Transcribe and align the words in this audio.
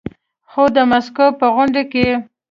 خو 0.51 0.63
د 0.75 0.77
ماسکو 0.91 1.25
په 1.39 1.47
غونډه 1.55 1.83
کې 1.91 2.07